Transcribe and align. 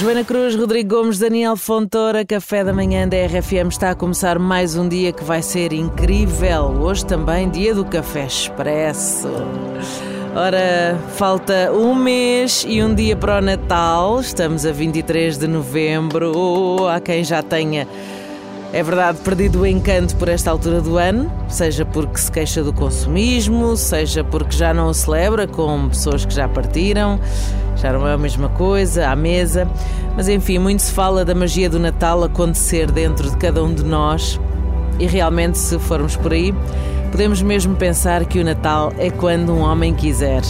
Joana 0.00 0.24
Cruz, 0.24 0.56
Rodrigo 0.56 0.96
Gomes, 0.96 1.18
Daniel 1.18 1.54
Fontoura, 1.58 2.24
Café 2.24 2.64
da 2.64 2.72
Manhã 2.72 3.06
da 3.06 3.18
RFM 3.18 3.68
está 3.68 3.90
a 3.90 3.94
começar 3.94 4.38
mais 4.38 4.74
um 4.74 4.88
dia 4.88 5.12
que 5.12 5.22
vai 5.22 5.42
ser 5.42 5.74
incrível. 5.74 6.74
Hoje 6.80 7.04
também 7.04 7.50
dia 7.50 7.74
do 7.74 7.84
Café 7.84 8.24
Expresso. 8.24 9.28
Ora, 10.34 10.98
falta 11.16 11.70
um 11.74 11.94
mês 11.94 12.64
e 12.66 12.82
um 12.82 12.94
dia 12.94 13.14
para 13.14 13.40
o 13.40 13.40
Natal. 13.42 14.18
Estamos 14.20 14.64
a 14.64 14.72
23 14.72 15.36
de 15.36 15.46
novembro. 15.46 16.32
Oh, 16.34 16.88
há 16.88 16.98
quem 16.98 17.22
já 17.22 17.42
tenha 17.42 17.86
é 18.72 18.82
verdade, 18.84 19.18
perdido 19.18 19.62
o 19.62 19.66
encanto 19.66 20.14
por 20.16 20.28
esta 20.28 20.48
altura 20.50 20.80
do 20.80 20.96
ano, 20.96 21.30
seja 21.48 21.84
porque 21.84 22.16
se 22.18 22.30
queixa 22.30 22.62
do 22.62 22.72
consumismo, 22.72 23.76
seja 23.76 24.22
porque 24.22 24.56
já 24.56 24.72
não 24.72 24.88
o 24.88 24.94
celebra 24.94 25.48
com 25.48 25.88
pessoas 25.88 26.24
que 26.24 26.32
já 26.32 26.48
partiram, 26.48 27.18
já 27.80 27.92
não 27.92 28.06
é 28.06 28.12
a 28.12 28.18
mesma 28.18 28.48
coisa, 28.50 29.08
à 29.08 29.16
mesa. 29.16 29.68
Mas 30.16 30.28
enfim, 30.28 30.58
muito 30.58 30.82
se 30.82 30.92
fala 30.92 31.24
da 31.24 31.34
magia 31.34 31.70
do 31.70 31.78
Natal 31.78 32.22
acontecer 32.22 32.90
dentro 32.90 33.30
de 33.30 33.36
cada 33.36 33.62
um 33.62 33.72
de 33.72 33.84
nós 33.84 34.38
e 34.98 35.06
realmente, 35.06 35.58
se 35.58 35.78
formos 35.78 36.14
por 36.14 36.32
aí, 36.32 36.54
podemos 37.10 37.40
mesmo 37.40 37.74
pensar 37.74 38.24
que 38.26 38.38
o 38.38 38.44
Natal 38.44 38.92
é 38.98 39.10
quando 39.10 39.52
um 39.52 39.60
homem 39.60 39.94
quiser. 39.94 40.42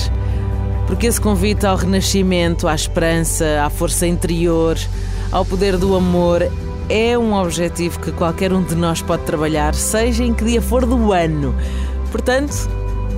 Porque 0.89 1.07
esse 1.07 1.21
convite 1.21 1.65
ao 1.65 1.77
renascimento, 1.77 2.67
à 2.67 2.75
esperança, 2.75 3.63
à 3.65 3.71
força 3.71 4.09
interior, 4.09 4.77
ao 5.31 5.45
poder 5.45 5.77
do 5.77 5.95
amor 5.95 6.43
é 6.89 7.17
um 7.17 7.33
objetivo 7.33 8.01
que 8.01 8.11
qualquer 8.11 8.53
um 8.53 8.65
de 8.65 8.75
nós 8.75 9.01
pode 9.01 9.23
trabalhar, 9.23 9.73
seja 9.73 10.25
em 10.25 10.35
que 10.35 10.45
dia 10.45 10.61
for 10.61 10.85
do 10.85 11.13
ano. 11.13 11.55
Portanto, 12.11 12.69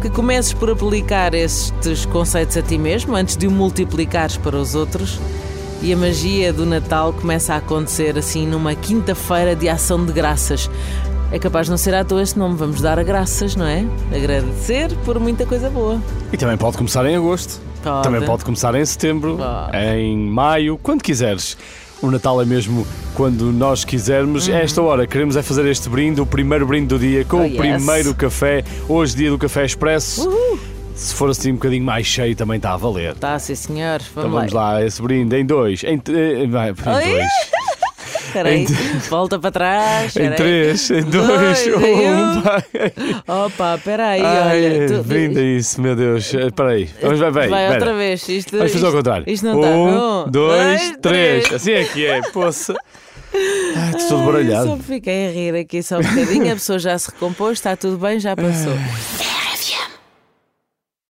que 0.03 0.11
comeces 0.11 0.53
por 0.53 0.69
aplicar 0.69 1.33
estes 1.33 2.05
conceitos 2.07 2.57
a 2.57 2.63
ti 2.63 2.77
mesmo 2.77 3.15
antes 3.15 3.37
de 3.37 3.47
o 3.47 3.53
multiplicares 3.53 4.37
para 4.37 4.57
os 4.57 4.75
outros. 4.75 5.21
E 5.81 5.93
a 5.93 5.97
magia 5.97 6.53
do 6.53 6.67
Natal 6.67 7.13
começa 7.13 7.55
a 7.55 7.59
acontecer 7.59 8.19
assim 8.19 8.45
numa 8.45 8.75
quinta-feira 8.75 9.55
de 9.55 9.69
ação 9.69 10.05
de 10.05 10.13
graças. 10.13 10.69
É 11.31 11.39
capaz 11.39 11.67
de 11.67 11.71
não 11.71 11.79
ser 11.79 11.95
à 11.95 12.05
toa 12.05 12.21
este 12.21 12.37
nome, 12.37 12.57
vamos 12.57 12.81
dar 12.81 12.99
a 12.99 13.05
graças, 13.05 13.55
não 13.55 13.65
é? 13.65 13.87
Agradecer 14.13 14.93
por 15.05 15.21
muita 15.21 15.47
coisa 15.47 15.71
boa. 15.71 16.03
E 16.33 16.37
também 16.37 16.57
pode 16.57 16.77
começar 16.77 17.07
em 17.07 17.15
agosto. 17.15 17.61
Pode. 17.85 18.03
Também 18.03 18.23
pode 18.23 18.45
começar 18.45 18.75
em 18.75 18.85
setembro, 18.85 19.37
Pode. 19.37 19.77
em 19.77 20.17
maio, 20.17 20.79
quando 20.83 21.01
quiseres. 21.01 21.57
O 22.03 22.11
Natal 22.11 22.43
é 22.43 22.45
mesmo 22.45 22.87
quando 23.15 23.53
nós 23.53 23.85
quisermos. 23.85 24.49
A 24.49 24.55
esta 24.59 24.83
hora 24.83 25.07
queremos 25.07 25.37
é 25.37 25.43
fazer 25.43 25.65
este 25.67 25.89
brinde, 25.89 26.21
o 26.21 26.27
primeiro 26.27 26.67
brinde 26.67 26.89
do 26.89 26.99
dia, 26.99 27.25
com 27.25 27.37
Oh, 27.39 27.41
o 27.43 27.47
yes. 27.47 27.57
primeiro 27.57 28.15
café. 28.15 28.65
Hoje, 28.89 29.17
dia 29.17 29.31
do 29.31 29.39
café 29.39 29.65
expresso. 29.65 30.29
Uhul. 30.29 30.59
Se 30.95 31.15
for 31.15 31.31
assim 31.31 31.53
um 31.53 31.55
bocadinho 31.55 31.85
mais 31.85 32.07
cheio, 32.07 32.35
também 32.37 32.57
está 32.57 32.75
a 32.75 32.77
valer. 32.77 33.15
Tá, 33.15 33.39
sim 33.39 33.55
senhor. 33.55 34.01
Vamos, 34.15 34.29
Então 34.29 34.31
vamos 34.31 34.53
lá, 34.53 34.85
esse 34.85 35.01
brinde 35.01 35.37
em 35.37 35.47
dois. 35.47 35.83
Em, 35.85 35.95
eh, 36.09 36.47
vai, 36.49 36.71
em 36.71 36.73
Oi? 36.73 37.13
dois. 37.13 37.27
Espera 38.27 38.49
aí, 38.49 38.63
Em- 38.65 38.99
volta 39.11 39.39
para 39.39 39.51
trás. 39.51 40.03
Em 40.05 40.07
espera 40.07 40.31
aí. 40.31 40.37
três, 40.37 40.91
em 40.91 41.03
dois, 41.03 41.27
Dois, 41.29 41.67
em 41.67 41.73
um. 42.11 42.23
um. 42.39 42.41
vai. 42.43 42.65
Opa, 43.47 43.75
espera 43.77 44.07
aí, 44.09 44.23
Ai, 44.23 44.65
olha. 44.77 44.87
tu- 44.89 45.03
brinda 45.05 45.41
isso, 45.41 45.81
meu 45.81 45.95
Deus. 45.97 46.33
Eh, 46.35 46.47
Espera 46.47 46.71
aí. 46.71 46.89
Vamos, 47.03 47.19
vai, 47.19 47.31
vai. 47.31 47.49
Vai 47.49 47.71
outra 47.75 47.95
vez. 47.95 48.29
Isto, 48.29 48.57
Vamos 48.57 48.73
fazer 48.73 48.87
ao 48.87 48.93
contrário. 48.93 49.25
Isto 49.29 49.47
não 49.47 49.61
está. 49.61 49.71
um, 49.71 50.31
dois, 50.31 50.93
três. 51.03 51.53
Assim 51.53 51.73
é 51.73 51.85
que 51.85 52.07
é, 52.07 52.21
poça. 52.33 52.75
Ai, 53.35 53.97
estou 53.97 54.25
baralhado. 54.27 54.67
Só 54.69 54.77
fiquei 54.77 55.29
a 55.29 55.31
rir 55.33 55.55
aqui 55.57 55.83
só 55.83 55.99
um 55.99 56.03
bocadinho. 56.03 56.53
A 56.53 56.55
pessoa 56.55 56.79
já 56.79 56.99
se 56.99 57.11
recompôs, 57.11 57.53
está 57.59 57.75
tudo 57.77 57.97
bem, 57.99 58.21
já 58.21 58.37
passou. 58.37 58.73